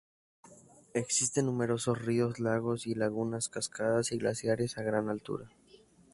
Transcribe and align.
Existen 0.95 1.45
numerosos 1.45 2.03
ríos, 2.03 2.39
lagos 2.39 2.87
y 2.87 2.95
lagunas, 2.95 3.49
cascadas, 3.49 4.11
y 4.11 4.17
glaciares 4.17 4.79
a 4.79 4.81
gran 4.81 5.09
altura. 5.09 5.51